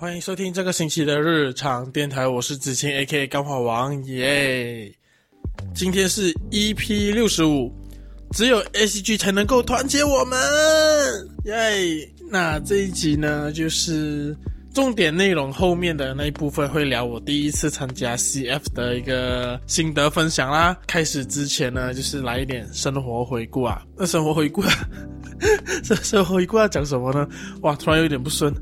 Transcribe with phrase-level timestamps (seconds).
[0.00, 4.94] 欢迎收听这个星期的日常电台，我是子清 A.K.A 钢化王耶。
[5.74, 7.68] 今天是 EP 六十五，
[8.30, 10.38] 只有 ACG 才能够团结我们
[11.46, 12.08] 耶。
[12.30, 14.36] 那这一集呢，就是
[14.72, 20.78] 重点内容后面的那一部分会聊我第一次参加 CF 的一个心得分享啦。
[20.86, 23.82] 开始之前呢，就是来一点生活回顾啊。
[23.96, 24.72] 那生活回顾啊，
[25.82, 27.28] 这 生活回顾要讲什么呢？
[27.62, 28.54] 哇，突然有点不顺。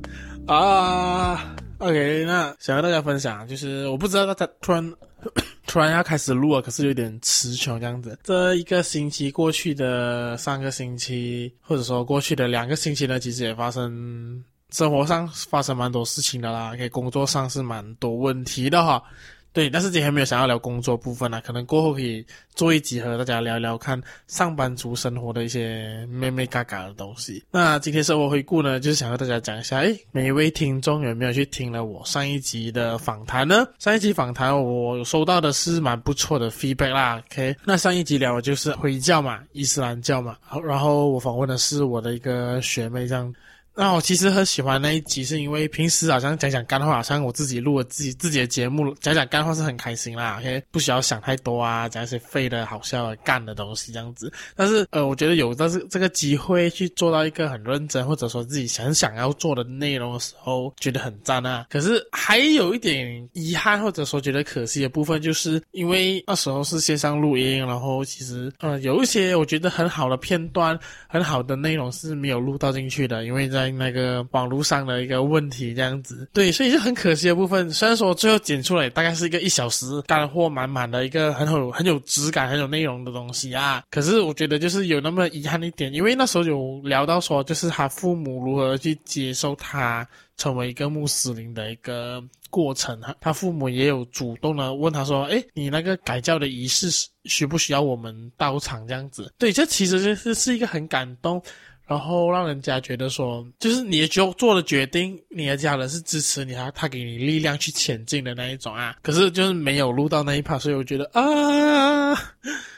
[0.47, 4.95] 啊，OK，那想跟大家分享，就是我不知道大家突然
[5.67, 8.17] 突然要开始录了，可是有点词穷这样子。
[8.23, 14.41] 这一个星期过去的上个星期，或者说过去的两个星期呢，其实也发生
[14.71, 19.03] 生活上发生蛮多事情的啦，给工作上是蛮多问题的哈。
[19.57, 22.23] 对，但是今天没有想要聊工作部分啊，可能过后可以
[22.55, 27.43] 做一集和大家聊聊看上班族生活的一些眉眉角角的东西。
[27.51, 33.67] 那今天生活回顾呢，就是想和大家讲一下，诶，每一位听众有没有去听了我上一集的访谈呢？
[33.79, 37.23] 上一集访谈我收到的是蛮不错的 feedback 啦。
[37.31, 43.35] OK，那上一集聊的就是回教嘛，伊斯兰教嘛，然后我访问的是我的一个学妹这样。
[43.77, 54.33] 那我其实很喜欢那一集，是因为平时好像讲讲干话，好像我自己录了自己自己的节目，讲讲干话是很开心啦，OK，不需要想太多啊，讲一些废的、好笑的、干的东西这样子。
[54.55, 61.67] 但是呃，我觉得有但是这个机会去做到一个很认真，或者说自己想想要做的内容的时候，觉得很赞啊。
[61.69, 77.71] 可是还有一点遗憾，或者说觉得可惜的部分，就是因为那时候是线上录音，然后其实呃有一些我觉得很好的片段、很好的内容是没有录到进去的，因为在那个网络上的一个问题，这样子，对，所以就很可惜的部分。
[77.71, 90.07] 虽然说最后剪出来大概是一个一小时干货满满的一个很有很有质感、很有内容的东西啊，可是我觉得就是有那么遗憾一点，因为那时候有聊到说，就是他父母如何去接受他
[90.37, 93.01] 成为一个穆斯林的一个过程。
[93.01, 96.89] 他他父母也有主动的问他说：“诶，你那个改教的仪式
[97.25, 101.43] 需不需要我们到场？”这样子，对，这其实就是是一个很感动。
[101.87, 108.97] 然后让人家觉得说，就是你就做的决定，你的家人是支持你，他他给你力量去前进的那一种啊。
[109.03, 112.15] 可是就是没有录到那一 part，所以我觉得啊。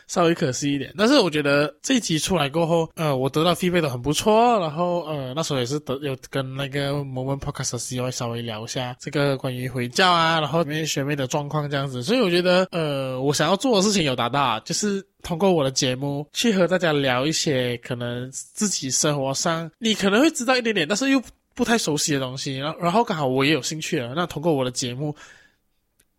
[0.09, 21.23] 稍微可惜一点，但是我觉得这一集出来过后，呃，我得到 feedback 都很不错，然后呃，那时候也是得有跟那个魔门 Podcast 的 CEO 稍微聊一下这个关于回教啊，然后里面学妹的状况这样子，所以我觉得呃，我想要做的事情有达到，就是通过我的节目去和大家聊一些可能自己生活上你可能会知道一点点，但是又
[21.55, 25.15] 不太熟悉的东西，然后然后刚好我也有兴趣了，那通过我的节目。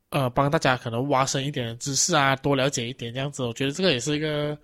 [0.09, 4.57] 呃，帮大家可能挖深一点知识啊，多了解一点这样子，我觉得这个也是一个，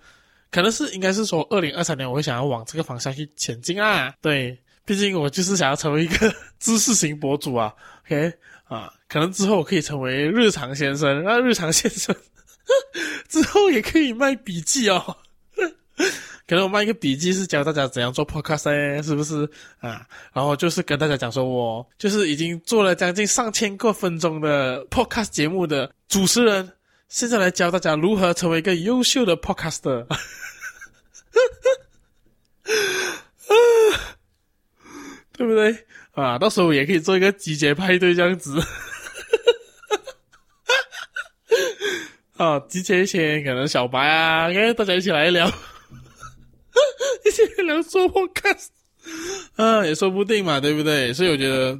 [0.51, 4.13] 可能是应该是说，二零二三年我会想要往这个方向去前进啊。
[4.21, 7.73] 对，毕竟我就是想要成为一个知识型博主啊。
[8.05, 8.33] OK
[8.63, 12.15] 啊，可能之后我可以成为日常先生，那日常先生
[13.29, 15.17] 之后也可以卖笔记哦。
[16.47, 20.05] 可能我卖一个笔记是教大家怎样做 podcast，是不是啊？
[20.31, 26.71] 然后就是跟大家讲说，我就是已经做了将近上千个分钟的 podcast 节目的主持人，
[27.09, 30.05] 现在来教大家如何成为一个优秀的 podcaster，
[35.35, 35.75] 对不对
[36.11, 36.37] 啊？
[36.37, 38.61] 到时候也可以做一个集结派对这样子，
[42.37, 45.51] 啊，集结一些可能小白啊，跟大家一起来聊。
[47.25, 48.55] 一些人说我看，
[49.55, 51.11] 啊，也说不定嘛，对不对？
[51.11, 51.79] 所以我觉得，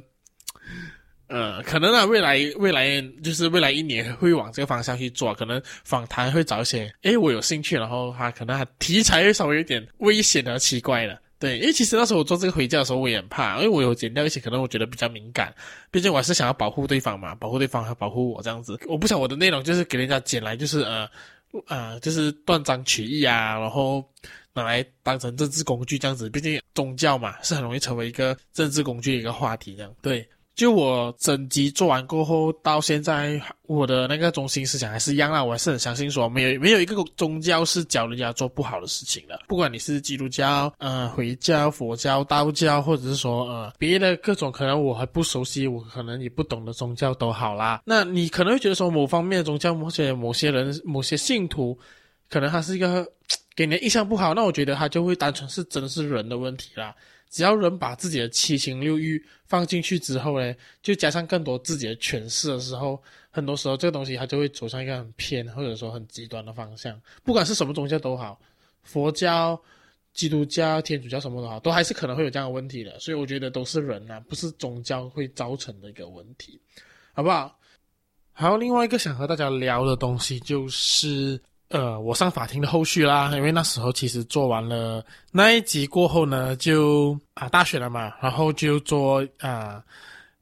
[1.28, 15.54] 呃，可能啊，未来未来就是未来一年会往这个方向去做，可能访谈会找一些，诶，我有兴趣，然后他可能还题材会稍微有点危险和奇怪的，对，因为其实那时候我做这个回教的时候，我也很怕，因为我有剪掉一些，可能我觉得比较敏感，
[15.90, 21.08] 毕竟我还是想要保护对方嘛，保护对方和保护我这样子，我不想我的内容就是给人家剪来就是呃
[21.66, 24.04] 呃就是断章取义啊，然后。
[24.56, 29.94] 拿来当成政治工具这样子，毕竟宗教嘛，是很容易成为一个政治工具的一个话题这样。
[30.00, 39.38] 对，就我整集做完过后，到现在我的那个中心思想还是一样啦，我还是很相信说，没有没有一个宗教是教人家做不好的事情的。
[39.46, 47.82] 不管你是基督教、呃回教、佛教、道教，或者是说呃别的各种可能我还不熟悉，我可能也不懂的宗教都好啦。
[47.84, 51.78] 那你可能会觉得说，某方面的宗教，某些某些人、某些信徒，
[52.30, 53.06] 可能他是一个。
[53.56, 56.94] 给你的印象不好，那我觉得他就会单纯是真的是人的问题啦。
[57.30, 67.00] 只要人把自己的七情六欲放进去之后呢，就加上更多自己的诠释的时候，很多时候这个东西它就会走向一个很偏或者说很极端的方向。
[67.24, 68.38] 不管是什么宗教都好，
[68.82, 69.60] 佛教、
[70.12, 72.96] 基督教、天主教什么的话，都还是可能会有这样的问题的。
[73.00, 76.60] 所以我觉得都是人啊，不是宗教会造成的一个问题，
[77.12, 77.58] 好不好？
[78.32, 83.30] 还有另外一个想和大家聊的东西就是，呃，我上法庭的后续啦。
[83.34, 89.82] 因为那时候其实做完了那一集过后呢，就啊大选了嘛，然后就做啊。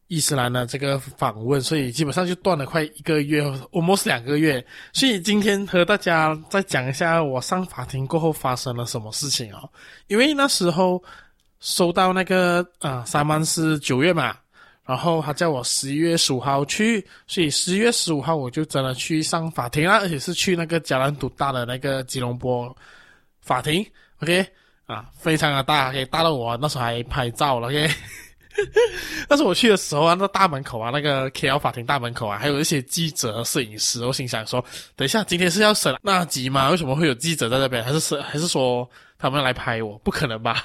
[0.09, 3.43] 伊斯兰的这个访问，所以基本上就断了快一个月
[3.73, 4.65] ，almost 两个月。
[4.93, 9.69] 所以今天和大家再讲一下我上法庭过后发生了什么事情哦。
[10.07, 11.03] 因为那时候
[11.59, 14.37] 收到那个啊，三万是九月嘛，
[14.87, 22.75] 然后他叫我十一月十五号去，所以十一月十五号我就真的去上法庭啦，而且是去那个加兰独大的那个吉隆坡
[23.41, 23.85] 法庭。
[24.23, 24.47] OK
[24.87, 27.69] 啊，非常的大，可以大到我那时候还拍照了。
[27.69, 27.91] OK。
[29.27, 34.07] 但是我去的时候啊，那大门口啊，那个 KL 法庭大门口啊，还有一些记者、摄影师。
[34.07, 34.65] 我心想说，
[34.95, 36.71] 等一下，今天是要审纳吉吗？
[36.71, 37.83] 为什么会有记者在那边？
[37.83, 38.89] 还是是还是说
[39.19, 39.99] 他们来拍我？
[40.05, 40.65] 不可能吧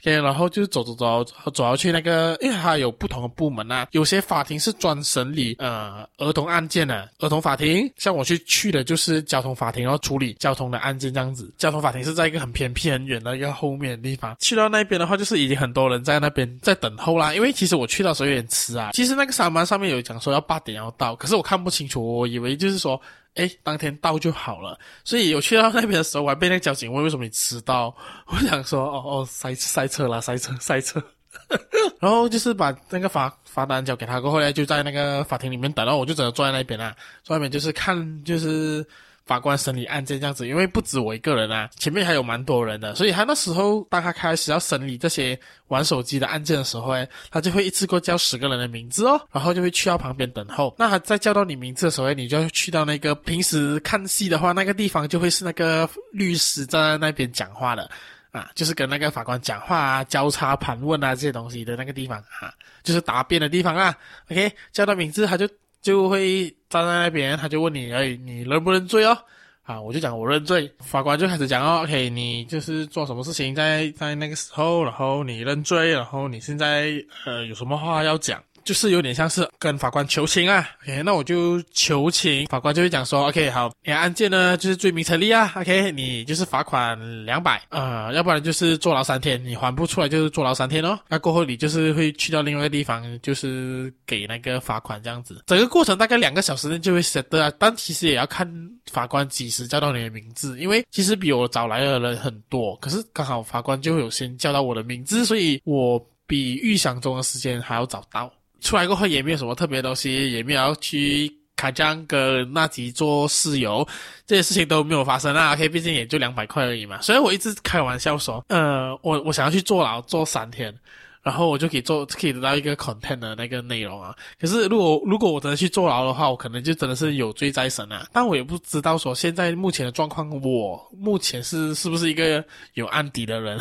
[0.00, 11.52] ？OK，然后就走走走，走要去那个，因为它有不同的部门啊，有些法庭是专审理呃儿童案件的儿童法庭，像我去去的就是交通法庭，然后处理交通的案件这样子。
[11.58, 14.36] 交通法庭是在一个很偏僻、很远的一个后面的地方。
[14.40, 17.34] 去到那边的话，就是已经很多人在那边在等候啦。
[17.34, 23.00] 因为其实我去到时候有点迟啊，其实那个上班上面有讲说要八点要到，可是我看不清楚，我以为就是说。
[23.34, 24.78] 哎，当天到就好了。
[25.04, 27.94] 所以我去到那边的时候，我还被那个交警问为什么你迟到。
[28.26, 31.02] 我想说，哦哦，塞塞车啦，塞车塞车。
[32.00, 35.84] 然后就是把那个罚罚单交给他过后呢，就在那个法庭里面等。
[35.84, 38.86] 然后我就只能坐在那边啊，坐在那边就是看就是。
[39.24, 45.38] 法官审理案件这样子，因为不止我一个人啊，前面还有蛮多人的，所以他那时候当他开始要审理这些
[45.68, 46.92] 玩手机的案件的时候，
[47.30, 50.74] 他就会一次过叫十个人的名字哦，然后就会去到旁边等候。
[50.78, 57.88] 那他在叫到你名字的时候，你就要去到那个平时看戏的话，那个地方就会是那个律师站在那边讲话的
[58.32, 62.52] 啊，就是跟那个法官讲话啊，交叉盘问啊这些东西的那个地方啊，
[62.82, 63.96] 就是答辩的地方啊。
[64.30, 65.48] OK，叫到名字他就。
[65.82, 69.18] 就会站在那边，他就问你，哎，你认不认罪哦？
[69.64, 76.92] 啊，我就讲我认罪，法官就开始讲哦，OK，你就是做什么事情在在那个时候，然后你认罪，然后你现在
[77.26, 78.42] 呃有什么话要讲？
[78.64, 98.48] 就是有点像是跟法官求情啊，OK，那我就求情，法官就会讲说，OK，好，你案件呢就是罪名成立啊，OK，你就是罚款两百，呃，要不然就是坐牢三天，你还不出来就是坐牢三天哦，那过后你就是会去到另外一个地方，就是给那个罚款这样子，整个过程大概两个小时内就会 set 啊，但其实也要看
[98.90, 108.32] 法官几时叫到你的名字，因为其实比我早来的人很多，可是刚好法官就会有先叫到我的名字，所以我比预想中的时间还要早到。
[108.62, 113.86] 出来过后也没有什么特别东西，也没有要去卡江跟纳吉做室友，
[114.26, 115.52] 这些事情都没有发生啊。
[115.52, 117.00] OK，毕竟也就两百块而已嘛。
[117.02, 120.74] 所以我一直开玩笑说，呃，我我想要去坐牢坐三天，
[121.22, 124.14] 然后我就可以做可以得到一个 content 的那个内容啊。
[124.40, 128.06] 可是如果如果我真的去坐牢的话，我可能就真的是有罪在身啊。
[128.12, 132.44] 但我也不知道说现在目前的状况，我目前是是不是一个
[132.74, 133.58] 有案底的人。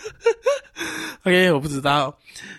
[0.00, 0.30] 哈
[0.74, 0.84] 哈
[1.24, 2.16] OK，我不知道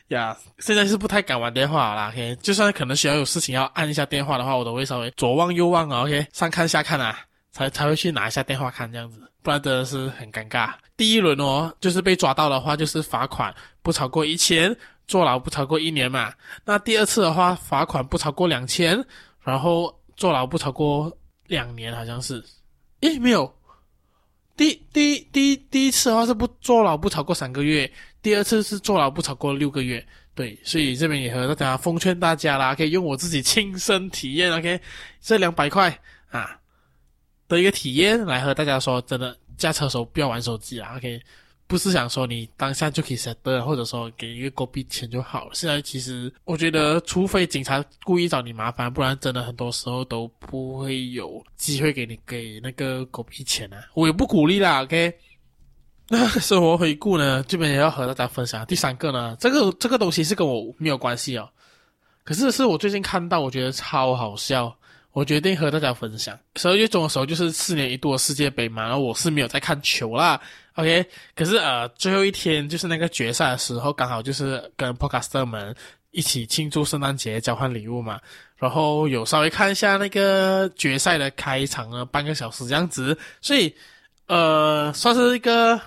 [0.09, 0.37] 呀。
[0.59, 2.09] 现在是不太敢玩电话啦。
[2.09, 6.03] OK，就算可能需要有事情要按一下电话的话，我都会稍微左望右望啊。
[6.03, 7.19] OK，上看下看啊，
[7.51, 10.73] 才才会去拿一下电话看这样子，不然真的是很尴尬。
[10.95, 14.75] 第一轮哦，就是被抓到的话，就是罚款不超过一千，
[15.07, 16.31] 坐牢不超过一年嘛。
[16.63, 19.03] 那第二次的话，罚款不超过两千，
[19.41, 21.11] 然后坐牢不超过
[21.47, 22.43] 两年，好像是。
[23.01, 23.51] 诶，没有。
[24.61, 27.91] 第第第第一次的话是不坐牢不超过三个月，
[28.21, 30.05] 第二次是坐牢不超过六个月。
[30.35, 34.79] 对，所以这边也和大家奉劝大家啦，可以用我自己亲身体验，OK，
[35.19, 35.99] 这两百块
[36.29, 36.59] 啊
[37.47, 41.19] 的一个体验来和大家说，真的驾车的时候不要玩手机啦，OK。
[41.71, 45.49] 不是想说你当下就可以 set 的，或者说给一个狗币钱就好。
[45.53, 53.77] 现在其实我觉得，除非警察故意找你麻烦，不然真的很多时候都不会有机会给你给那个狗币钱啊。
[53.93, 55.13] 我也不鼓励啦，OK。
[56.09, 58.65] 那生活回顾呢，这边也要和大家分享。
[58.65, 61.49] 第三个呢，这个这个东西是跟我没有关系哦，
[62.25, 64.77] 可是是我最近看到，我觉得超好笑。
[65.13, 70.39] 我决定和大家分享，十二月中的时候就是四年一度的世界杯嘛，然后我是没有在看球啦
[70.75, 75.75] ，OK，可是呃最后一天就是那个决赛的时候，刚好就是跟 Podcaster 们
[76.11, 78.19] 一起庆祝圣诞节，交换礼物嘛，
[78.55, 83.73] 然后有稍微看一下那个决赛的开场了半个小时这样子，所以
[84.27, 85.79] 呃算是一个、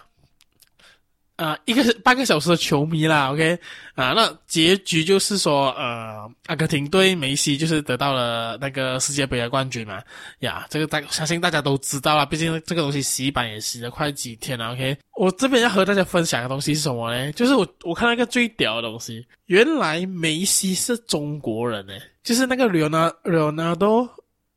[1.37, 3.59] 呃，一个半个小时的球迷啦，OK，
[3.97, 10.01] 啊，那结局就是说，呃，阿根廷队梅西就是得到了那个世界杯的冠军嘛，
[10.41, 17.33] 呀，这个大相信大家都知道啦，毕竟这个东西洗版也洗了快几天了，OK，我这边要和大家分享的东西是什么呢？
[17.33, 24.09] 就是我我看到一个最屌的东西，原来梅西是中国人诶，就是那个里奥纳里奥纳多。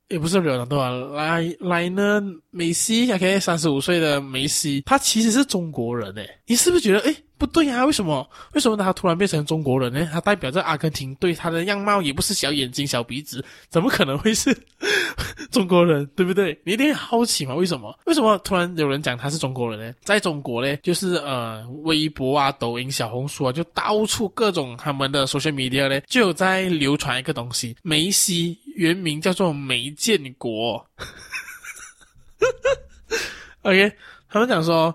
[0.10, 7.86] 也不是刘纳多啊，来来呢，梅西，OK，三十五岁的梅西，他其实是中国人诶，你是不是觉得诶不对啊？
[7.86, 8.28] 为什么？
[8.54, 10.08] 为什么他突然变成中国人呢？
[10.12, 14.56] 他代表着阿根廷队，他的样貌也不是小眼睛、小鼻子，怎么可能会是
[15.52, 16.06] 中国人？
[16.16, 16.60] 对不对？
[16.64, 17.54] 你一定好奇嘛？
[17.56, 17.98] 为什么？
[18.06, 19.94] 为什么突然有人讲他是中国人呢？
[20.04, 28.58] 在中国呢，就是呃，微博啊、抖音、小红书啊，就到处各种他们的 social media 呢，就有在流传一个东西，梅西。
[28.78, 30.86] 原名叫做梅建国，
[33.64, 33.92] OK，
[34.30, 34.94] 他们讲说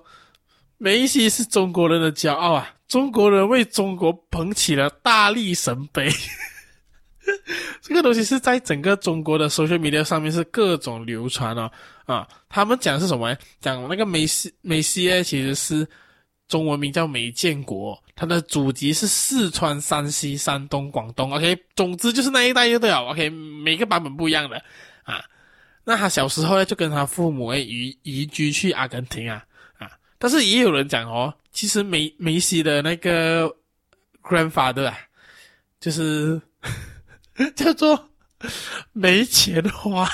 [0.82, 6.10] 梅西是中国人的骄傲啊，中国人为中国捧起了大力神杯，
[7.80, 11.70] 这个东西是在整个中国的 social media 上面是各种流传哦，
[12.06, 13.32] 啊，他们讲的是什么？
[13.60, 15.86] 讲那个梅西，梅西呢其实是。
[16.48, 21.32] 中文名叫梅建国，他的祖籍是四川、山西、山东、广东。
[21.32, 22.98] OK，总之就是那一带就对了。
[23.06, 24.62] OK，每个版本不一样的
[25.04, 25.24] 啊。
[25.82, 29.42] 那他小时候呢，就跟他父母诶移移居去阿根廷啊。
[30.22, 33.52] 但是也有人讲哦，其实梅梅西的那个
[34.22, 34.96] grandfather 啊，
[35.80, 36.40] 就是
[37.56, 38.08] 叫做
[38.92, 40.08] 没钱花，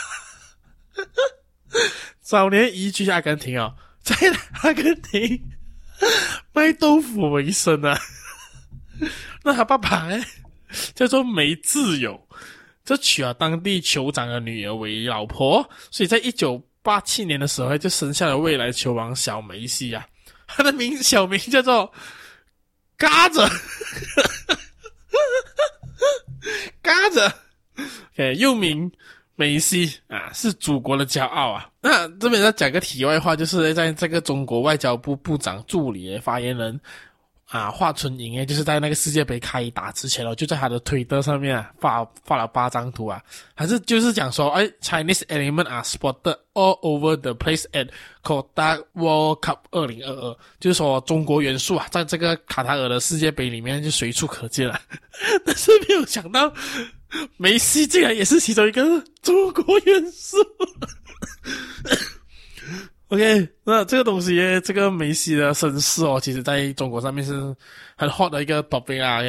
[2.23, 4.17] 早年移居阿根廷哦，在
[4.63, 5.47] 阿根廷。
[6.55, 8.01] 卖豆腐为生啊，
[9.45, 10.25] 那他爸爸呢，
[10.95, 12.27] 叫做梅自由，
[12.83, 20.07] 就娶了当地酋长的女儿为老婆，所以在一九八七年的时候就生下了未来球王小梅西啊，
[20.47, 21.93] 他的名小名叫做
[22.97, 23.41] 嘎子，
[26.83, 27.21] 嘎子
[28.15, 28.91] ，OK，又名。
[29.41, 31.71] 梅西啊，是祖国的骄傲啊！
[31.81, 36.81] 那这边再讲个题外话，就是在这个中国外交部部长助理发言人
[37.49, 43.23] 啊，华春莹诶，就是在那个世界杯开打之前哦，就在他的推特上面啊发发了八张图啊，
[43.55, 47.89] 还是就是讲说，哎，Chinese element are spotted all over the place at
[48.23, 54.81] Qatar World Cup 二零二二，就是说中国元素啊，在这个卡塔尔的世界杯里面就随处可见了，
[55.45, 56.53] 但是没有想到。
[57.39, 58.83] 梅西竟然也是其中一个
[59.23, 60.37] 中国元素。
[63.09, 67.33] OK，那这个东西，这个梅西的身世哦，其实在中国上面是
[67.97, 69.21] 很 hot 的一个 topic 啊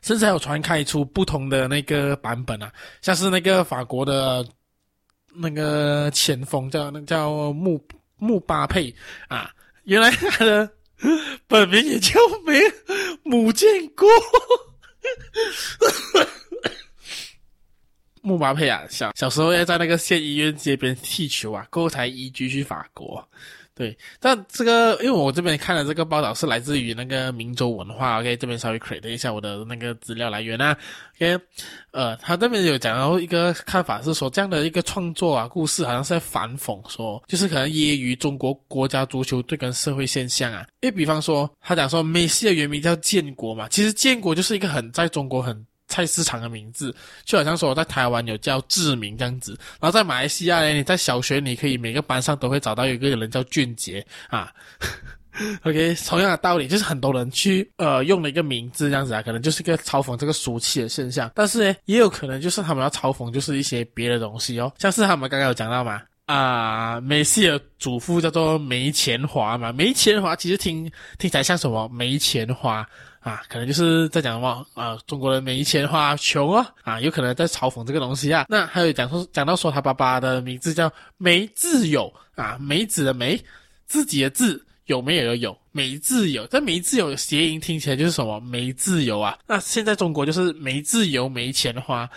[0.00, 4.46] 甚至还有传开出不同的那个版本啊，像是那个法国的
[5.34, 7.78] 那个前锋叫那叫穆
[8.16, 8.94] 穆巴佩
[9.28, 9.50] 啊，
[9.84, 10.68] 原来他的
[11.46, 12.58] 本名也叫梅
[13.24, 14.08] 姆建国。
[18.22, 23.26] 穆巴佩啊，小小时候要在那个县医院街边踢球啊，过后才移居去法国。
[23.74, 30.76] 对，但这个因为我这边看的这个报道是来自于那个明州文化，OK，这边稍微 create 一下我的那个资料来源啊
[31.14, 31.38] ，OK，
[31.92, 45.64] 呃，他这边有讲到一个看法是说，这样的一个创作啊，故事好像是在反讽说，就是可能揶揄中国国家足球队跟社会现象啊，因为比方说他讲说梅西的原名叫建国嘛，其实建国就是一个很在中国很。
[45.88, 54.52] 菜市场的名字，就好像说我在台湾有叫志明这样子，然后在马来西亚呢，你在小学你可以每个班上都会找到有一个人叫俊杰啊。
[55.62, 71.88] OK，同样的道理，就是很多人去呃用了一个名字这样子啊，可能就是一个嘲讽这个俗气的现象，但是呢，也有可能就是他们要嘲讽就是一些别的东西哦，像是他们刚刚有讲到嘛，啊，梅西的祖父叫做梅钱华嘛，梅钱华其实听听起来像什么？
[71.88, 72.84] 梅钱花。
[73.28, 78.46] 啊，可能就是在讲什么啊，中国人没钱花，穷啊，啊，有可能在嘲讽这个东西啊。
[78.48, 83.38] 那还有讲说，讲到说他爸爸的名字叫梅自由啊，梅子的梅，
[83.84, 86.46] 自己的自，有没有的有，梅自由。
[86.46, 88.40] 这梅自有谐音听起来就是什么？
[88.40, 89.38] 梅自由啊。
[89.46, 92.08] 那现在中国就是梅自由，没钱花，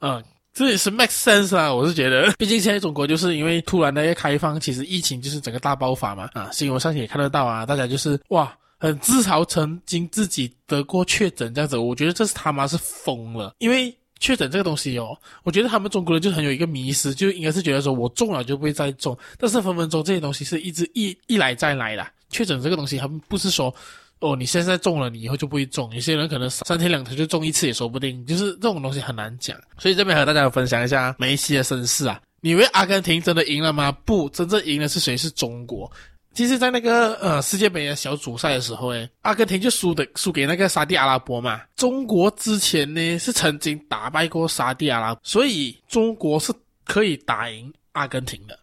[0.00, 0.20] 嗯，
[0.52, 1.72] 这也是 make sense 啊。
[1.72, 6.28] 我是觉得，毕竟现在中国就是因为突然的一个开放，其实疫情就是整个大爆发嘛。
[6.32, 8.52] 啊，新闻上也看得到啊，大家就是哇。
[8.78, 13.54] 很自嘲，曾经自己得过确诊这样子，我觉得这是他妈是疯了。
[13.58, 22.06] 因为确诊这个东西哦，我觉得他们中国人就很有一个迷思，就应该是觉得说我中了就不会再中，但是分分钟这些东西是一直一一来再来的。
[22.30, 23.74] 确诊这个东西，他们不是说
[24.20, 25.92] 哦你现在中了，你以后就不会中。
[25.94, 29.56] 有些人可能三天两头就中一次也说不定，就是这种东西很难讲。
[29.78, 32.20] 所以这边和大家分享一下梅西的身世啊。
[32.40, 33.90] 你以为阿根廷真的赢了吗？
[34.04, 35.16] 不，真正赢的是谁？
[35.16, 35.90] 是中国。
[36.38, 41.62] 其实，在那个呃世界杯的小组赛的时候，诶，阿根廷就输的输给那个沙地阿拉伯嘛。
[41.74, 46.52] 中国之前呢是曾经打败过沙地阿拉伯，所以中国是
[46.84, 48.56] 可以打赢阿根廷的。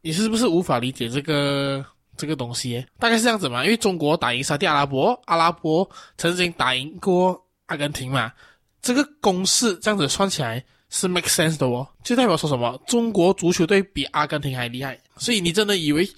[0.00, 1.84] 你是不是无法理解这个
[2.16, 2.82] 这个东西？
[2.98, 5.86] 大概是这样子嘛，因为中国打赢沙地阿拉伯，阿拉伯
[6.16, 8.32] 曾经打赢过阿根廷嘛，
[8.80, 11.86] 这个公式这样子算起来是 make sense 的哦。
[12.02, 12.80] 就代表说什么？
[12.86, 16.08] 中国足球队比阿根廷还厉害，所以你真的以为？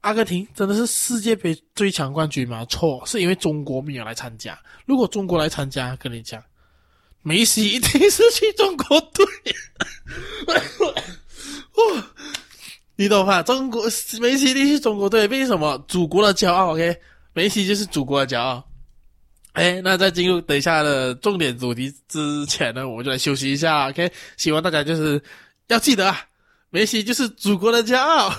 [0.00, 2.64] 阿根廷真的是世界杯最强冠军吗？
[2.66, 4.58] 错，是因为中国没有来参加。
[4.86, 6.42] 如果中国来参加，跟你讲，
[7.22, 9.26] 梅西一定是去中国队。
[11.74, 12.04] 哦，
[12.96, 13.42] 你懂吧？
[13.42, 13.84] 中国
[14.20, 15.76] 梅西一定是中国队，为什么？
[15.86, 16.72] 祖国的骄傲。
[16.72, 16.96] OK，
[17.34, 18.66] 梅西就是祖国的骄傲。
[19.52, 23.90] 哎，那在进入等一下的重点主题之前呢，我们就来休息一下。
[23.90, 25.22] OK，希望大家就是
[25.68, 26.18] 要记得啊，
[26.70, 28.34] 梅西就是祖国的骄傲。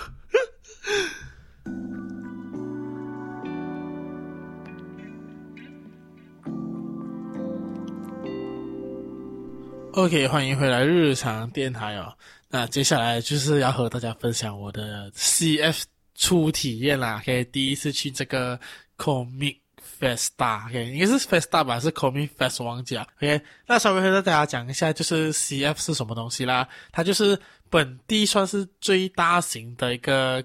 [9.93, 12.13] OK，欢迎回来日常电台哦。
[12.49, 15.83] 那接下来就是要和大家分享我的 CF
[16.15, 17.19] 初体验啦。
[17.21, 18.57] OK，第一次去这个
[18.97, 19.57] Comic
[19.99, 23.05] Festa，OK，应该是 Festa 吧，是 Comic Fest 忘记了。
[23.17, 26.65] OK，那稍微和大家讲一下，就是 CF 是什么东西啦？
[26.93, 27.37] 它就是
[27.69, 30.41] 本地算是最大型的一个。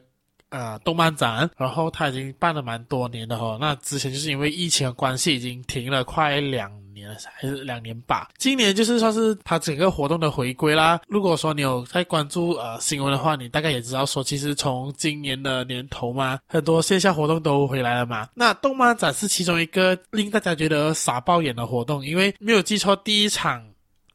[0.48, 3.58] 呃，动漫展，然后他已经办了蛮多年的哈。
[3.60, 8.30] 那之前就是因为疫情的关系，已经停了快两年了，还是两年吧。
[8.38, 11.00] 今年就是算是他整个活动的回归啦。
[11.06, 18.28] 如果说你有在关注呃新闻的话，你大概也知道说，其实从今年的年头嘛，很多线下活动都回来了嘛。
[18.34, 23.62] 那动漫展是其中一个令大家觉得傻爆眼的活动，因为没有记错，第一场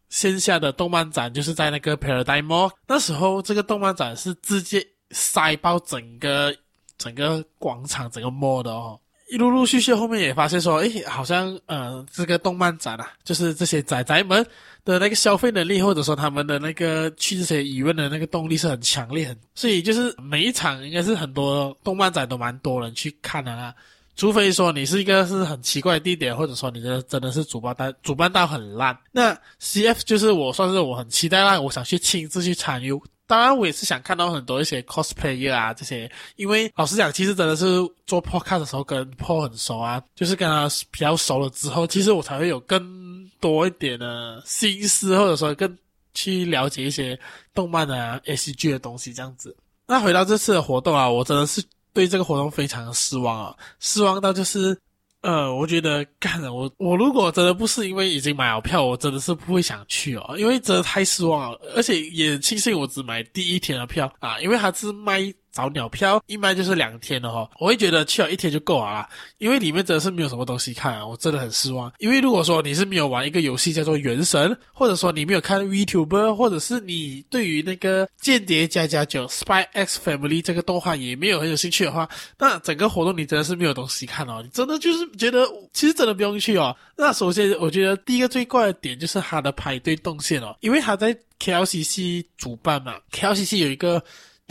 [0.09, 4.85] 线下的动漫展就是在那个 Paradigm Mall，那时候这个动漫展是直接。
[5.13, 6.55] 塞爆整个
[6.97, 8.97] 整个广场，整个 mall 的哦，
[9.31, 14.45] 一陆陆续续后面也发现说，诶，好像呃这个动漫展啊，就是这些宅宅们
[14.83, 23.73] 的那个消费能力，或者说他们的那个去这些疑问的那个动力是很强烈，很，所以就是每一场应该是很多动漫展都蛮多人去看的啦，
[24.17, 32.91] 除非说你是一个是很奇怪的地点，或者说你的真的是主办单主办到很烂，那 CF 就是我算是我很期待啦，我想去亲自去参与。
[33.31, 37.65] 当然，我也是想看到很多一些 cosplayer 啊这些，因为老实讲，其实真的是
[38.05, 45.77] 做 podcast 的时候跟 Paul 很熟啊，就是跟他比较熟了之后，其实我才会有更多一点的心思，或者说更
[46.13, 47.17] 去了解一些
[47.53, 49.55] 动漫啊、ACG 的东西这样子。
[49.87, 51.63] 那回到这次的活动啊，我真的是
[51.93, 54.77] 对这个活动非常的失望啊，失望到就是。
[55.21, 65.33] 呃，我觉得干了，我我如果真的不是因为已经买好票，我真的是不会想去哦，因为真的太失望了，而且也庆幸我只买第一天的票啊，因为它是卖。
[65.51, 71.91] 早鸟票一卖就是两天的哈，我会觉得去了一天就够了啦，因为里面真的是没有什么东西看啊，我真的很失望。
[71.99, 82.07] 因为如果说你是没有玩一个游戏叫做《原神》，或者说你没有看 VTuber，或者是你对于那个《间谍加加九》（Spy X Family） 这个动画也没有很有兴趣的话，
[82.39, 86.73] 那整个活动你真的是没有东西看哦，你真的就是觉得其实真的不用去哦。
[86.95, 94.01] 那首先我觉得第一个最怪的点就是它的排队动线哦，因为它在 KLCC 主办嘛，KLCC 有一个。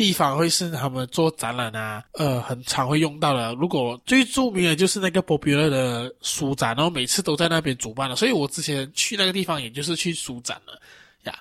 [0.00, 3.52] 地方会是他们做展览啊，呃，很常会用到的。
[3.56, 10.80] 如果最著名的就是那个 Popular 的书展，然后每次都在那边主办的，所以我之前去那个地方，也就是去书展了
[11.24, 11.38] 呀。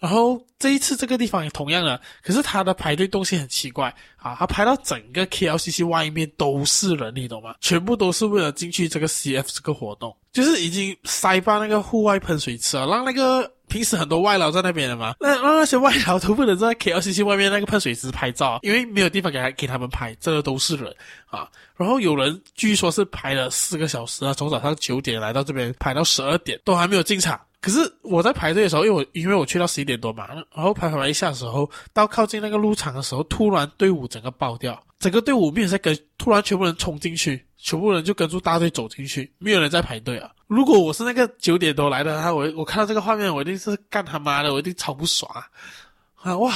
[0.00, 7.54] 然后这一次这个地方也同样的，可是它的排队动线很奇怪啊，它排到整个 KLCC 外面都是人，你懂吗？
[7.60, 13.48] 全部都是为了进去这个 CF 这个活动，就是已经塞爆那个户外喷水池了，让那个。
[13.76, 20.90] 平时很多外劳在那边的嘛，那那那些外劳都不能在 KLCC 外面那个喷水池拍照，因为没有地方给他给他们拍，这个都是人
[21.26, 21.46] 啊。
[21.76, 27.38] 然后有人据说是排了四个小时啊，从早上九点来到这边排到十二点，都还没有进场。
[27.60, 40.30] 可是我在排队的时候，因为我因为我去到十一点多嘛，然后排排一下的时候，到靠近那个入场的时候，突然队伍整个爆掉，整个队伍没有在跟，突然全部人冲进去，全部人就跟住大队走进去，没有人在排队啊。
[40.46, 45.44] 如果我是那个九点多来的，他我我看到这个画面，我一定是干他妈的，我一定超不爽啊！
[46.22, 46.52] 啊哇，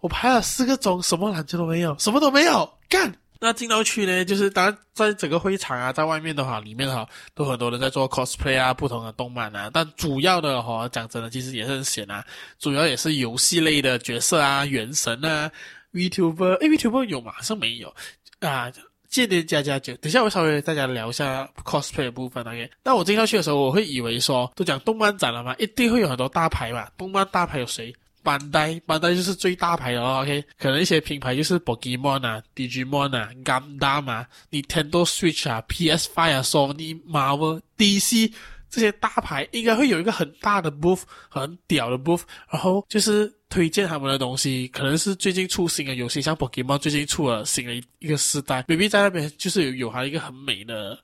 [0.00, 3.14] 我排了四个钟，什么篮球都没有，什么都没有，干！
[3.44, 12.24] 那进到去呢，就是当然在整个会场啊，在外面的话，里面的话都很多人在做 cosplay 啊，不同的动漫啊，但主要的话讲真的，其实也是很闲啊，
[12.60, 15.50] 主要也是游戏类的角色啊，原神啊
[15.92, 17.32] ，VTuber，诶，VTuber 有吗？
[17.34, 17.94] 好像没有
[18.40, 18.72] 啊。
[19.08, 22.70] 间谍家家酒，等下我稍微大家聊一下 cosplay 的部分，OK？
[22.82, 26.88] 那我进到去的时候，我会以为说，都讲动漫展了嘛，一定会有很多大牌嘛。
[26.96, 27.94] 动漫大牌有谁？
[28.22, 30.22] 班代，班代就是最大牌的哦。
[30.22, 38.32] OK，可能一些品牌就是 Pokemon 啊、Digimon 啊、Gundam 啊、Nintendo Switch 啊、PS5 啊、Sony、Marvel、DC
[38.70, 44.66] 这些大牌，应该会有一个很大的 booth，很屌的 booth，然后就是推荐他们的东西。
[44.68, 50.98] 可能是最近出新的游戏，像 Pokemon 最近出了新的一个时代，maybe 在那边就是有有它一个很美的。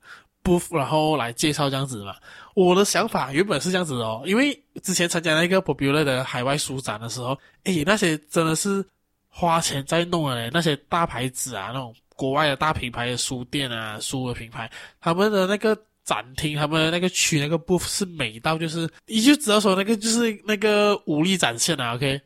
[0.70, 2.16] 然后来介绍这样子嘛，
[2.54, 8.82] 我的想法原本是这样子哦，因为之前参加那个 Popular 的海外书展的时候，诶，那些真的是
[9.28, 14.70] 花钱在弄的嘞，那些大牌子啊，那种国外的大品牌的书店啊，书的品牌，
[15.02, 22.18] 他们的那个展厅，他们那个区那个 booth 是美到就是，你就知道说那个就是那个武力展现啊，OK，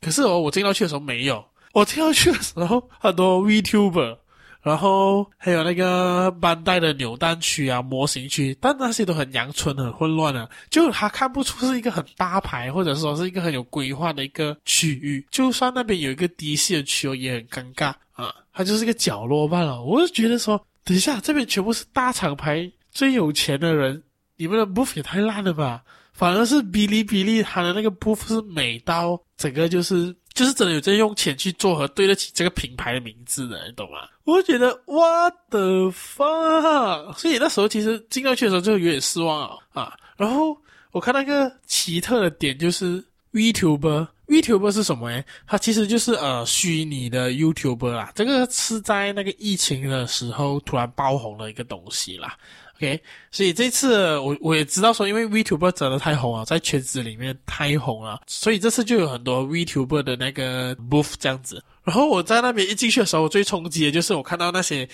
[0.00, 4.18] 可是哦，我进到去的时候没有，我进到去的时候很多 VTuber。
[4.60, 15.24] 然后还有那个班代的扭蛋区啊、模型区，但那些都很阳春、很混乱啊，就他看不出是一个很大牌，或者说是一个很有规划的一个区域。
[15.30, 19.80] 就算那边有一个 DC 的区哦，也很尴尬啊，它就是一个角落罢了。
[19.80, 24.02] 我就觉得说，等一下这边全部是大厂牌、最有钱的人，
[24.36, 25.82] 你们的 booth 也太烂了吧？
[26.18, 30.14] 反而是哔哩哔哩，它的那个部分是美到整个就是。
[30.34, 34.08] 就是真的有在用钱去做和对得起这个品牌的名字的，你懂吗？
[34.22, 39.96] 我觉得 what the fuck，所以那时候其实进到去的时候就有点失望啊啊！
[40.16, 40.56] 然后
[40.92, 45.24] 我看那个奇特的点就是 VTuber，VTuber 是什么诶？
[45.44, 52.38] 它其实就是呃虚拟的 YouTuber 啦，这个是在那个疫情的时候突然爆红的一个东西啦。
[52.78, 61.60] OK，所以这次我我也知道说，因为 VTuber 真的太红了，在圈子里面太红了，所以这次就有很多 VTuber 的那个 booth 这样子。
[61.82, 64.88] 然后我在那边一进去的时候，我最冲击的就是我看到那些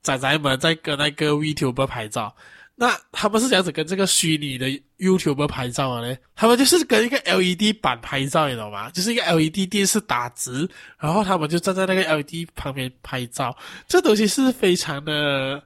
[0.00, 2.34] 仔仔们在跟那个 VTuber 拍照。
[2.78, 4.68] 那他们是这样子跟这个虚拟的
[4.98, 6.18] YouTuber 拍照的嘞？
[6.34, 8.90] 他们就是跟一个 LED 板拍照，你懂吗？
[8.90, 10.68] 就是一个 LED 电视打直，
[10.98, 13.56] 然后他们就站在那个 LED 旁边拍照。
[13.88, 15.62] 这东西是非常的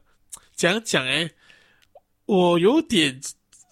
[0.54, 1.28] 讲讲诶？
[2.30, 3.20] 我有点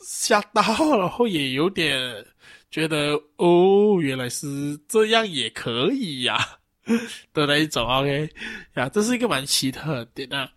[0.00, 0.60] 吓到，
[0.98, 2.26] 然后也有点
[2.72, 6.58] 觉得哦，原来是这样也可以呀、
[7.32, 7.86] 的那一种。
[7.86, 8.28] OK
[8.74, 10.50] 呀，这是一个蛮奇特的点啊。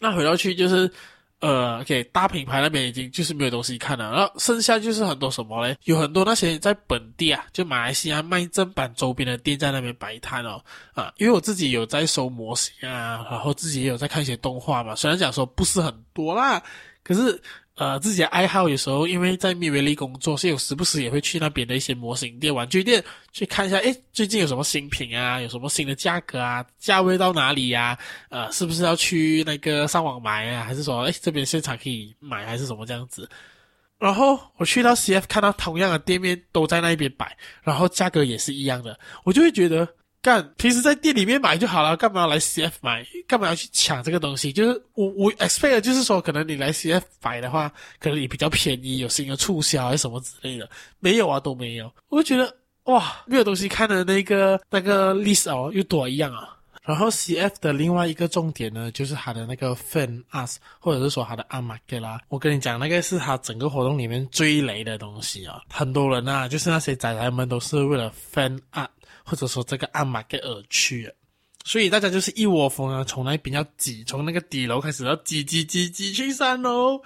[0.00, 0.90] 那回到去就是
[1.46, 5.76] 呃，OK，大品牌那边已经就是没有东西看了，然后剩下就是很多什么嘞？
[5.84, 10.58] 有很多那些在本地啊，就马来西亚卖正版周边的店在那边摆摊哦
[10.94, 16.62] 啊，因为我自己有在收模型啊，然后自己也有在看一些动画嘛，虽然讲说不是很多啦，
[17.02, 17.38] 可是
[17.76, 25.40] 呃，自己的爱好有时候因为在蜜月里工作，所以有时不时也会去那边的一些模型店、玩具店去看一下，诶，最近有什么新品啊？
[25.40, 26.64] 有什么新的价格啊？
[26.78, 27.98] 价位到哪里呀？
[28.30, 30.62] 呃，是不是要去那个上网买啊？
[30.64, 33.28] 还是说，诶，这边现场可以买，还是什么这样子？
[33.98, 39.88] 然后我去到 CF 看到同样的店面都在那边摆，然后价格也是一样的，我就会觉得。
[40.24, 43.06] 干，平时在店里面买就好了，干嘛要来 CF 买？
[43.28, 44.50] 干嘛要去抢这个东西？
[44.50, 50.66] 就是我我 expect 就是说，可能你来 CF 买的话，可能也比较便宜，有新的促销还是什么之类的。
[50.98, 51.92] 没有啊，都没有。
[52.08, 56.56] 我就觉得哇，没有东西看的那个那个 list 哦，又多一样啊。
[56.84, 62.22] 然后 CF 的另外一个重点呢，就是它的那个 Fan Art，或者是说它的 Art Market 啦。
[62.28, 65.60] 我跟你讲，那个是它整个活动里面最雷的东西啊。
[65.68, 68.88] 很多人啊，就是那些仔仔们都是为了 Fan Art。
[69.24, 71.06] 或者说这个暗马给而去。
[71.06, 71.14] 了，
[71.64, 77.00] 所以大家就是一窝蜂啊，从那边要挤，从那个底楼开始要挤挤挤挤去三楼，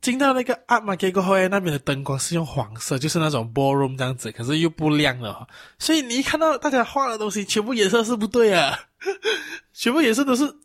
[0.00, 5.46] 进到那个暗马给过后，那边的灯光是用黄色，就是那种 ballroom 这样子，可是又不亮了，
[5.78, 8.78] 所以你一看到大家画的东西，全部颜色是不对啊，
[9.72, 10.61] 全部颜色都是。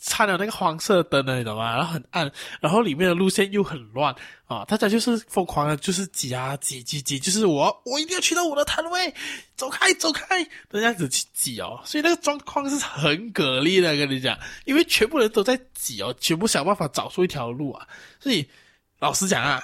[0.00, 1.76] 插了那个黄色灯的，你懂吗？
[1.76, 4.14] 然后很暗，然后里面的路线又很乱
[4.46, 4.64] 啊！
[4.64, 9.14] 大家就是疯狂的，就是挤啊挤挤挤，就是我我一定要去到我的摊位，
[9.56, 11.78] 走开走开，这样子去挤哦。
[11.84, 17.86] 所以那个状况是很给力的，跟你讲，因为全部人都在挤哦，全部想办法找出一条路啊。
[18.18, 18.48] 所以
[19.00, 19.62] 老实讲啊，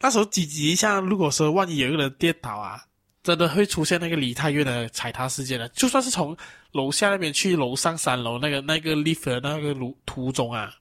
[0.00, 2.85] 那时候挤挤一下，如果说万一有一个人跌倒啊。
[3.26, 6.36] 真的会出现那个梨泰院的踩踏事件的，就算是从
[6.70, 10.72] 楼下那边去楼上三楼那个那个 lift 的那个路途中啊，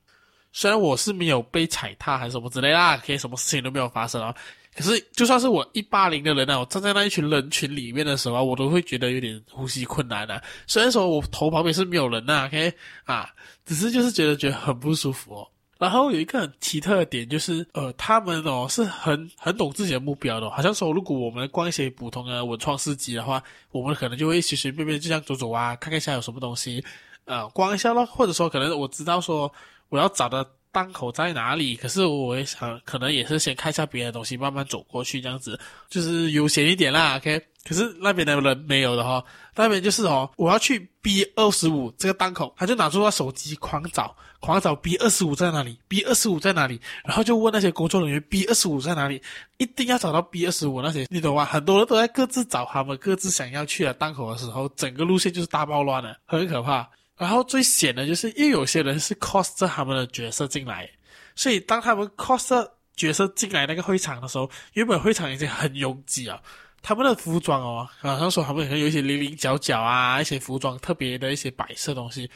[0.52, 4.32] 虽然我是没有被踩踏还是什么之类啦，可以什么事情都没有发生啊，
[4.76, 10.40] 可是就算是我一八零的人啊，我站在那一群人群里面的时候啊，我都会觉得有点呼吸困难的。
[10.68, 12.72] 虽然说我头旁边是没有人呐，OK
[13.06, 13.28] 啊，
[13.66, 15.48] 只是就是觉得觉得很不舒服哦。
[15.78, 26.84] 然后有一个很奇特的点，就是呃，他们哦是很很懂自己的目标的，好像说如果我们逛一些普通的文创市集的话，我们可能就会随随便便就这样走走啊，看看一下有什么东西，
[27.26, 29.52] 呃，逛一下咯，或者说可能我知道说
[29.90, 35.60] 我要找的档口在哪里，可是我也想可能也是先看一下别的东西，慢慢走过去这样子，
[35.90, 37.18] 就是悠闲一点啦。
[37.18, 39.24] OK，可是那边的人没有的哈，
[39.56, 49.20] 那边就是哦，我要去 B 二十五这个档口，他就拿出他手机狂找，狂找 B 二十五在哪里，B 二十五在哪里，然后就问那些工作人员 B 二十五在哪里，
[49.58, 51.44] 一定要找到 B 二十五那些，你懂吗？
[51.44, 56.88] 很多人都在各自找他们各自想要去的档口的时候，整个路线就是大暴乱了，很可怕。
[57.18, 60.88] 然后最险的就是，因为有些人是 cos 着他们的角色进来，
[61.34, 66.42] 所以当他们 cos 着角色进来那个会场的时候，原本会场已经很拥挤了，
[66.86, 72.30] 他们的服装哦，好像说他们可能有一些零零角角啊，一些服装特别的一些摆设东西，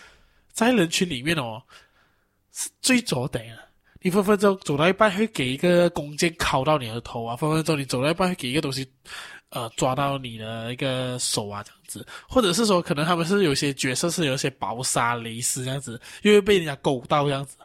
[0.51, 1.61] 在人群里面哦，
[2.51, 3.57] 是最左等啊，
[4.01, 8.91] 你分分钟走到一半会给一个弓箭敲到你的头啊，分分钟你走到一半会给一个东西。
[9.51, 17.57] 呃，抓到你的一个手啊，这样子，或者是说，可能他们是有些角色是有些薄纱蕾丝这样子，因为被人家勾到这样子，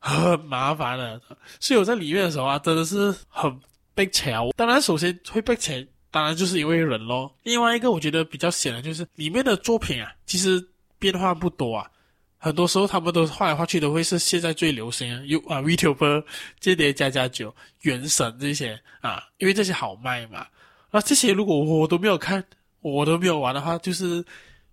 [0.00, 1.20] 很麻烦的。
[1.60, 3.56] 所以我在里面的时候啊，真的是很
[3.94, 4.50] 被抢。
[4.56, 5.76] 当然，首先会被抢，
[6.10, 7.34] 当然就是因为人咯。
[7.42, 10.64] 另外一个我觉得比较险的就是里面的作品啊，其实
[10.98, 11.90] 变化不多啊，
[12.38, 16.24] 很多时候他们都画来画去都会是现在最流行啊，有啊，VTuber、
[16.60, 20.46] 间谍加加九、原神这些啊，因为这些好卖嘛。
[20.90, 22.42] 那这些如果我都没有看，
[22.80, 24.24] 我都没有玩的话，就是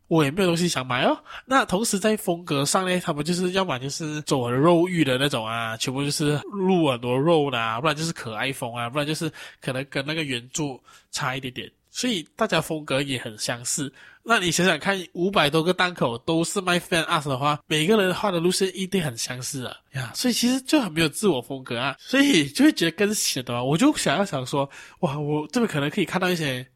[0.08, 1.18] 我也没有东西想买哦。
[1.46, 10.80] 那同时在风格上呢，他们就是要么就是走很肉欲的那种啊，全部就是露很多肉的啊，不然就是可爱风啊，不然就是可能跟那个原著
[11.12, 11.72] 差一点点。
[11.90, 13.92] 所以大家风格也很相似。
[14.22, 20.12] 那你想想看，五百多个档口都是卖 fan art 的话，每个人画的路线一定很相似啊呀。
[20.14, 23.64] 所以其实就很没有自我风格啊，所以就会觉得更险的。
[23.64, 26.68] 我就想要想说，哇，我这边可能可以看到一些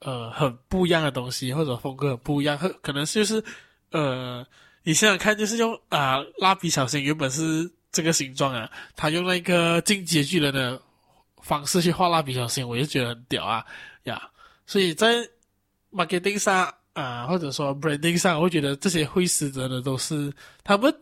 [0.00, 3.42] 呃很不一样的东西，或者风格很不一样，可能就是
[3.90, 4.46] 呃，
[4.82, 10.80] 你想想看，就是用啊蜡笔小新原本是这个形状啊，他用那个进阶巨人的
[11.42, 13.64] 方式去画蜡笔小新，我就觉得很屌啊
[14.04, 14.30] 呀。
[14.66, 15.16] 所以在
[15.92, 20.30] marketing 上啊、或者说 branding 上，我会觉得这些会死真的都是
[20.62, 20.94] 他们，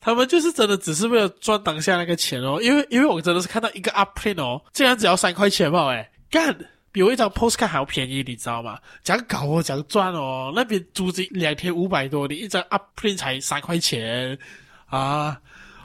[0.00, 2.58] 他们就是真的只是为了赚当下那个钱哦。
[2.60, 6.56] 因为因为我真的是看到一个 art print 哦，竟然只要三块钱嘛，诶干，
[6.92, 8.78] 比我一张 postcard 还要便宜，你知道吗？
[9.02, 14.38] 讲搞哦，讲赚哦，那边租金两天五百多，你一张 upprint 才三块钱
[14.86, 15.40] 啊！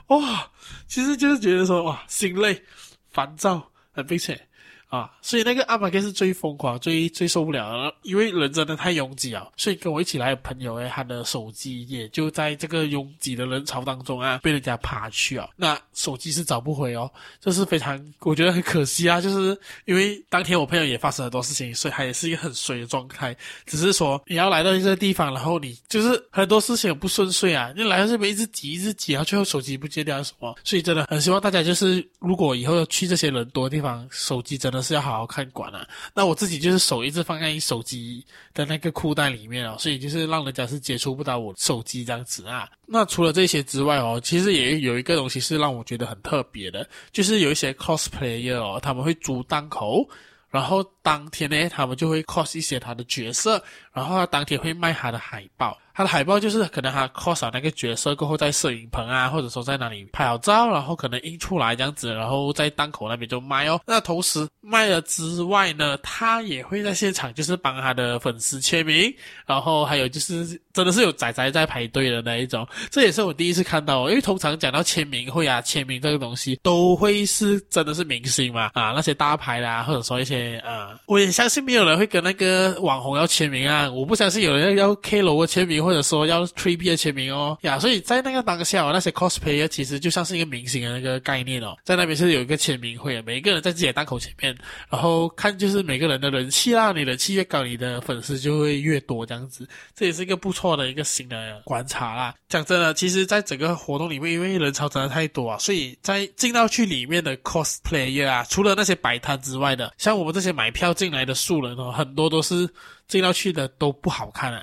[0.08, 0.50] 哇，
[0.86, 2.62] 其实就是觉得说哇，心累、
[3.10, 4.48] 烦躁，很并且。
[4.96, 9.46] 啊，所以那个阿马克是最疯狂、最最受不了的，因为人真的太拥挤啊。
[9.56, 15.48] 所以跟我一起来的朋友诶，他的手机也就在这个拥挤的人潮当中啊，被人家爬去啊。
[15.56, 19.20] 那手机是找不回哦，这是非常我觉得很可惜啊。
[19.20, 23.36] 就是因为当天我朋友也发生很多事情，所以他也是一个很衰的状态。
[23.66, 30.56] 只是说你要来到这个地方，然后你就是很多事情不顺遂啊，你来到这边一直挤一直挤，然后最后手机不接掉什么。
[30.64, 34.85] 所以真的很希望大家就是，如果以后要去这些人多的地方，手机真的。
[34.86, 35.86] 是要好好看管啊！
[36.14, 42.68] 那我自己就是手一直放在手机的那个裤袋里面哦，所以就是让人家是接触不到我手机这样子啊。
[42.86, 50.08] 那除了这些之外哦，其实也有一个东西是让我觉得很特别的，就是有一些 cosplayer 哦，他们会租档口，
[50.48, 53.60] 然后当天呢，他们就会 cos 一些他的角色，
[53.92, 55.76] 然后他当天会卖他的海报。
[55.96, 63.80] 他的海报就是可能他 cos 那个角色过后，在摄影棚啊，或者说在哪里拍好照，然后可能印出来这样子，然后在档口那边就卖哦。
[63.86, 69.10] 那同时卖了之外呢，他也会在现场就是帮他的粉丝签名，
[69.46, 72.68] 然后还有就是真的是有仔仔在排队的那一种。
[72.90, 85.85] 这也是我第一次看到哦，因为通常讲到签名会啊，签名这个东西都会是真的是明星嘛啊，那些大牌啦，或者说一些呃，我也相信没有人会跟那个网红要签名啊，我不相信有人要 K 罗的签名。
[85.86, 94.52] 或者说要 3B 的签名哦呀，所以在那个当下哦，那些 cosplayer 其实就像是一个明星的那个概念哦，在那边是有一个签名会，每一个人在自己的档口前面，
[94.90, 102.34] 然后看就是每个人的人气啦，你人气越高，你的粉丝就会越多这样子，这也是一个不错的一个新的观察啦。
[102.48, 112.68] 讲真的，其实在整个活动里面，因为人潮真的太多啊，所以在进到去里面的 cosplayer 啊，除了那些摆摊之外的，像我们这些买票进来的素人哦，很多都是
[113.06, 114.62] 进到去的都不好看啊。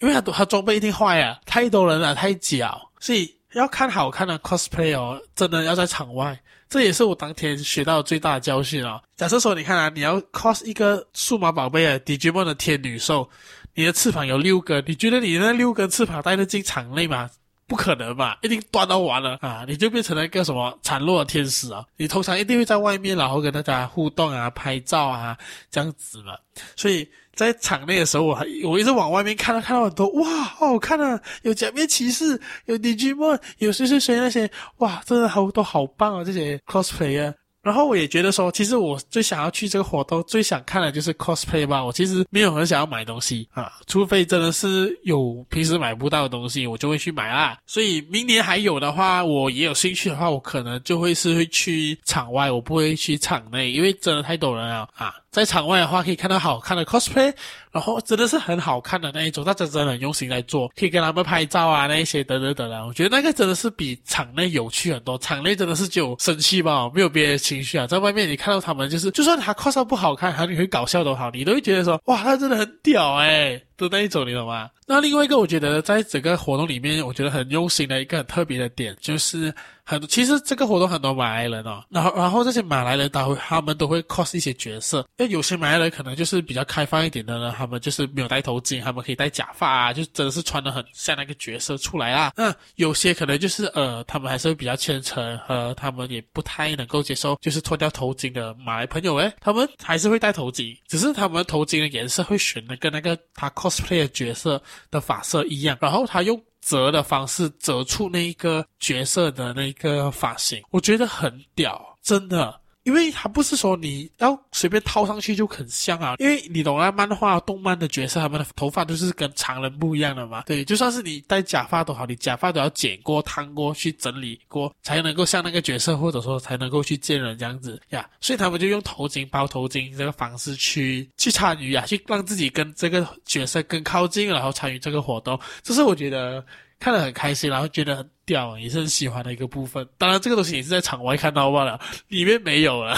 [0.00, 6.38] 因为他他装备一定坏啊，太多人了，太假，所以要看好看的 cosplay 哦，真的要在场外。
[6.68, 13.28] 这也是我当天学到最大的教训啊、假设说，你看啊，你要 cos 一个数码宝贝啊，Digimon 的天女兽，
[13.74, 17.28] 你的翅膀有六根，你觉得你那六根翅膀带得进场内吗？
[17.66, 19.64] 不可能吧，一定端到完了啊！
[19.66, 21.84] 你就变成了一个什么残弱的天使啊！
[21.96, 25.38] 你通常一定会在外面，然后跟大家互动啊、拍照啊
[25.70, 26.36] 这样子嘛。
[26.74, 31.20] 所以在场内的时候，我还我一直往外面看到看到很多哇，好好看啊！
[31.42, 36.24] 有假面骑士，有 Digimon，有谁谁谁那些哇，真的好都好棒啊！
[36.24, 37.32] 这些 cosplay 啊。
[37.62, 41.84] 然后我也觉得说，其实我最想要去这个活动，最想看的就是 cosplay 吧。
[41.84, 47.58] 我其实没有很想要买东西啊，除非真的是有平时买不到的东西，我就会去买啦。
[47.66, 55.14] 所以明年还有的话，我也有兴趣的话，我可能就会是会去场外，我不会去场内，因为真的太多人了啊。
[55.30, 57.32] 在场外的话，可以看到好看的 cosplay，
[57.70, 62.86] 然后真的是很好看的那一种，大家真的很用心在做，可以跟他们拍照啊，那一些等等等等。
[62.88, 65.16] 我觉得那个真的是比场内有趣很多。
[65.18, 67.86] 场内真的是就有生气吧，没有别的情绪啊。
[67.86, 74.70] 在外面你看到他们，就是就算他 cos 不好看，还是你会搞笑都好，你都会觉得说，哇，他真的很屌诶的那一种，你懂吗？
[74.86, 92.32] 那另外一个，我觉得在整个活动里面，我觉得很用心的一个很特别的点，就是很其实这个活动很多马来人哦，然后然后这些马来人他会他们都会 cos 一些角色，因为有些马来人可能就是比较开放一点的呢，他们就是没有戴头巾，他们可以戴假发啊，就真的是穿的很像那个角色出来啊。
[92.36, 103.69] 那有些可能就是呃，他们还是会比较虔诚和他们也不太能够接受就是脱掉头巾的马来朋友诶，他们还是会戴头巾，只是他们头巾的颜色会选的跟那个他 cos。
[103.70, 112.60] Cosplay 角色的发色一样，然后他用折的方式折出那一个角色的那个发型，我觉得很屌，真的。
[112.90, 120.42] 因为他不是说你要随便套上去就很像啊，因为你懂啊，漫画、动漫的角色，他们的头发都是跟常人不一样的嘛。
[120.42, 128.10] 对，就算是你戴假发都好，你假发都要剪过、烫过去整理过，才能够像那个角色，或者说才能够去见人这样子呀。
[128.20, 135.38] 所以他们就用头巾包头巾这个方式去去参与啊，去让自己跟这个角色更靠近，然后参与这个活动。
[135.62, 136.44] 这是我觉得。
[136.80, 139.86] 看得很开心，然后觉得很屌，也是很喜欢的一个部分。
[139.98, 142.96] 当然，这个东西也是在场外看到罢了，里面没有了。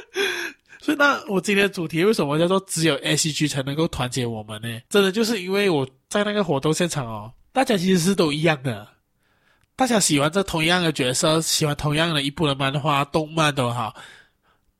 [0.80, 4.80] 所以，那我今天的主题为什么叫做只有 ACG 才能够团结我们呢？
[4.88, 8.86] 真的就是因为我在那个活动现场哦，大家其实是都一样的，
[9.74, 13.96] 大家喜欢这同样的角色，喜欢同样的一部的漫画、动漫都好，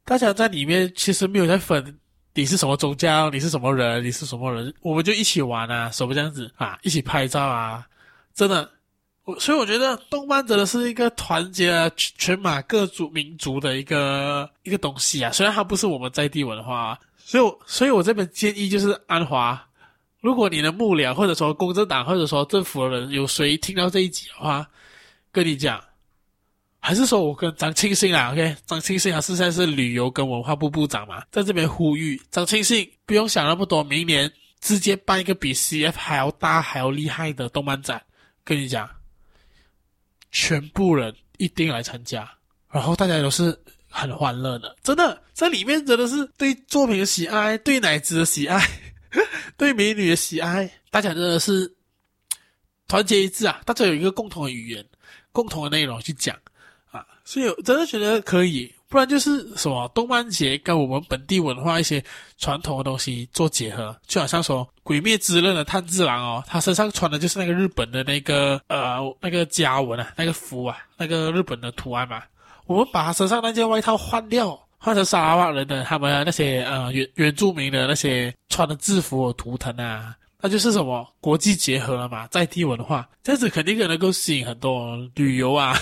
[0.04, 1.98] 大家在里面其实没有在分
[2.34, 7.84] 你是什么宗教，你是什么人，你是什么人，我们就一起玩啊，什么这样子啊，一起拍照啊。
[8.36, 8.70] 真的，
[9.24, 15.32] 我所以我觉得动漫真的是一个团结了全马各族民族的一个一个东西啊。
[15.32, 19.66] 虽然它不是我们在地文化，所以所以我这边建议就是安华，
[20.20, 24.68] 如果你的幕僚或者说公正党或者说政府的人有谁听到这一集的话，
[25.32, 25.82] 跟你讲，
[26.78, 38.02] 还是说我跟张庆信啊，OK，张庆信啊，现在是旅游跟文化部部长嘛，在这边呼吁张庆信不用想那么多，明年直接办一个比 CF 还要大还要厉害的动漫展。
[38.46, 38.88] 跟你讲，
[40.30, 42.32] 全部人一定来参加，
[42.70, 43.58] 然后大家都是
[43.90, 48.64] 很欢乐的，真的，在里面真的是对作品的喜爱，对奶子的喜爱，
[49.58, 51.74] 对美女的喜爱，大家真的是
[52.86, 53.60] 团结一致啊！
[53.66, 54.86] 大家有一个共同的语言，
[55.32, 56.38] 共同的内容去讲
[56.92, 58.72] 啊，所以我真的觉得可以。
[58.88, 62.02] 不然就是什么动漫节跟我们本地文化一些
[62.38, 72.22] 传统的东西做结合，就好像说《鬼灭之刃》的炭治郎哦，他身上穿的就是那个日本的那个呃那个家纹啊，那个符啊，那个日本的图案嘛。
[72.66, 85.76] 我们把他身上那件外套换掉，换成沙拉瓦人的他们那些呃原原住民的那些穿的制服和图腾啊，那就是什么国际结合了嘛，在地文化，这样子肯定可能够吸引很多旅游啊。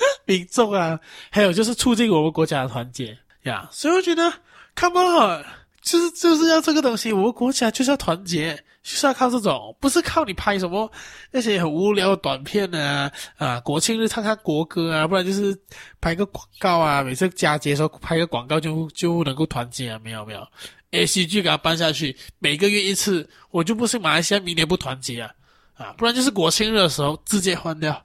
[0.24, 0.98] 民众啊，
[1.30, 3.68] 还有就是促进我们国家的团结呀。
[3.70, 4.32] 所以我觉得
[4.74, 5.44] ，come on，
[5.82, 10.90] 就是就是要这个东西，我们国家就是要团结，就是要靠这种，不是靠你拍什么
[11.30, 15.56] 那些很无聊的短片啊，啊，国庆日唱唱国歌啊，不然就是
[16.00, 20.24] 拍个广告啊，每次佳节的时候拍个广告就就能够团结啊，没有？
[20.24, 20.46] 没有
[20.92, 25.30] ，ACG 给他搬下去，每个月一次，我就不信马来西亚明年不团结啊，
[25.76, 28.02] 啊，不然就是国庆日的时候直接换掉。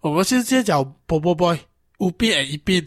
[0.00, 1.58] 我们直接叫波波 boy，
[1.98, 2.84] 五变一变，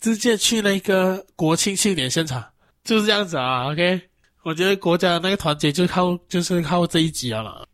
[0.00, 2.44] 直接去那个国庆庆典现场，
[2.84, 3.70] 就是这样子啊。
[3.70, 4.00] OK，
[4.42, 7.66] 我觉得国家的那个团结就靠就是靠这一集了。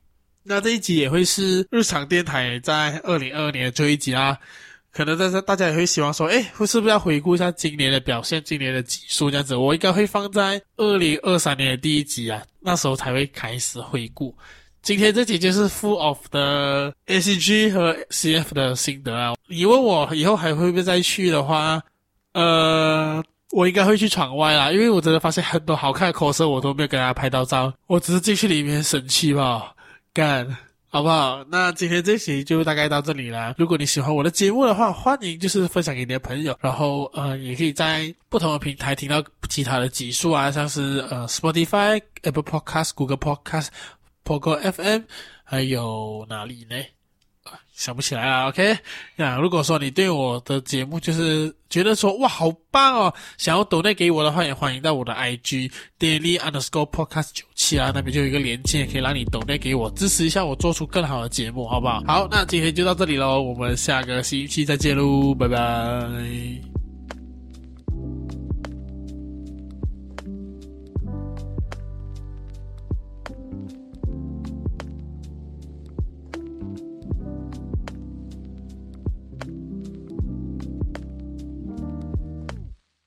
[0.42, 4.38] 那这一集也会是日常电台在二零二二年的最后一集啊。
[4.92, 9.54] 可能在这大家也会希望说，诶，是不是要回顾一下今年的表现，今年的集数这样子？
[9.54, 14.34] 我应该会放在二零二三年的第一集啊，那时候才会开始回顾。
[14.86, 19.34] 今天这集就是 full of 的 ACG 和 CF 的心得啊！
[19.48, 21.82] 你问我以后还会不会再去的话，
[22.34, 23.20] 呃，
[23.50, 29.74] 我应该会去场外啦，因为我真的发现很多好看的 coser 我都没有给大家拍到照，我只是进去里面神气吧，
[30.14, 31.44] 干，好不好？
[31.50, 33.56] 那今天这期就大概到这里了。
[33.58, 43.66] 如果你喜欢我的节目的话，欢迎就是分享给你的朋友，然后呃，也可以在不同的平台听到其他的集数啊，像是呃 Spotify、Apple Podcast、Google Podcast、
[44.26, 45.02] Pogo FM，
[45.44, 46.76] 还有哪里呢？
[47.72, 48.76] 想不起来了，OK？
[49.16, 62.02] 那如果说你对我的节目就是觉得说哇好棒哦，想要抖内给我的话，也欢迎到我的 IG Daily Underscore Podcast 九七啊，那边就有一个连接，可以让你抖内给我支持一下我做出更好的节目，好不好？
[62.06, 66.85] 好，那今天就到这里喽，我们下个星期再见喽，拜拜。